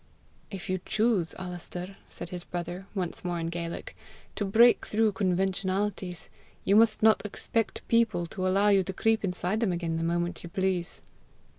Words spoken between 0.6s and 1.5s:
you choose,